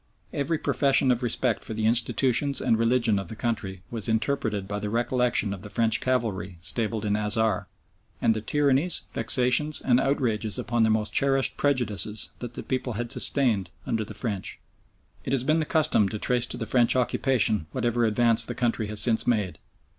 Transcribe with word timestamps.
Every 0.33 0.57
profession 0.57 1.11
of 1.11 1.21
respect 1.21 1.63
for 1.63 1.75
the 1.75 1.85
institutions 1.85 2.59
and 2.59 2.75
religion 2.75 3.19
of 3.19 3.27
the 3.27 3.35
country 3.35 3.83
was 3.91 4.09
interpreted 4.09 4.67
by 4.67 4.79
the 4.79 4.89
recollection 4.89 5.53
of 5.53 5.61
the 5.61 5.69
French 5.69 6.01
cavalry 6.01 6.57
stabled 6.59 7.05
in 7.05 7.13
the 7.13 7.19
Azhar, 7.27 7.67
and 8.19 8.33
the 8.33 8.41
tyrannies, 8.41 9.03
vexations, 9.13 9.79
and 9.79 9.99
outrages 9.99 10.57
upon 10.57 10.81
their 10.81 10.91
most 10.91 11.13
cherished 11.13 11.55
prejudices 11.55 12.31
that 12.39 12.55
the 12.55 12.63
people 12.63 12.93
had 12.93 13.11
sustained 13.11 13.69
under 13.85 14.03
the 14.03 14.15
French. 14.15 14.59
It 15.23 15.33
has 15.33 15.43
been 15.43 15.59
the 15.59 15.65
custom 15.65 16.09
to 16.09 16.17
trace 16.17 16.47
to 16.47 16.57
the 16.57 16.65
French 16.65 16.95
occupation 16.95 17.67
whatever 17.71 18.03
advance 18.03 18.43
the 18.43 18.55
country 18.55 18.87
has 18.87 18.99
since 18.99 19.27
made. 19.27 19.59